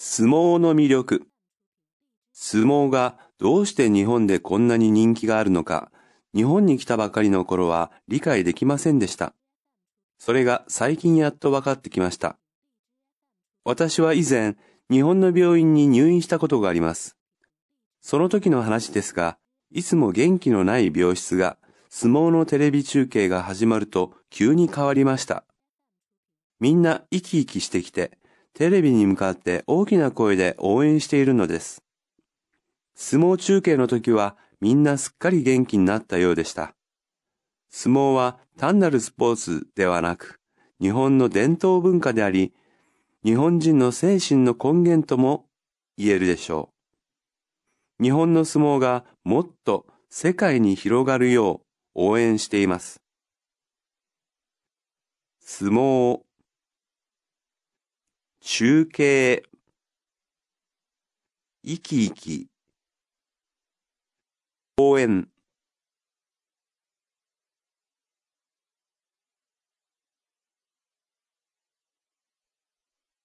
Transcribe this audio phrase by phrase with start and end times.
[0.00, 1.26] 相撲の魅力。
[2.32, 5.90] 相撲がどうして日本でこんなに人気があるのか、
[6.32, 9.34] 日本に来たばかりの頃は理解できませんでした。
[10.16, 12.38] それが最近やっと分かってきました。
[13.64, 14.56] 私は以前、
[14.88, 17.16] 日本の病院に入院したことがあります。
[18.00, 19.36] その時の話ですが、
[19.72, 21.58] いつも元気のない病室が
[21.90, 25.42] 相撲のテレビ中継が始まると急に変わりました。
[26.60, 28.17] みんな生き生きしてきて、
[28.58, 31.84] テレビに向かって大きな声で応援しているのです。
[32.96, 36.74] 相撲中継の時はみんなすっかり元気になったようでした。
[37.70, 40.40] 相撲は単なるスポーツではなく、
[40.80, 42.52] 日本の伝統文化であり、
[43.24, 45.46] 日本人の精神の根源とも
[45.96, 46.72] 言えるでしょ
[48.00, 48.02] う。
[48.02, 51.62] 日本の相撲がもっと世界に広がるよ
[51.94, 53.00] う応援しています。
[55.38, 56.24] 相撲を
[58.58, 59.44] 中継。
[61.64, 62.48] 生き生き。
[64.76, 65.28] 公園。